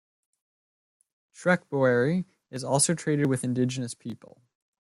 [1.35, 2.25] Trekboere
[2.65, 4.41] also traded with indigenous people.